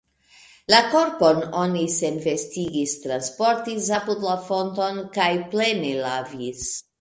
La 0.73 0.77
korpon 0.93 1.41
oni 1.63 1.83
senvestigis, 1.95 2.95
transportis 3.03 3.91
apud 3.99 4.27
la 4.29 4.35
fonton, 4.49 4.99
kaj 5.19 5.29
plene 5.53 5.93
lavis. 6.01 6.67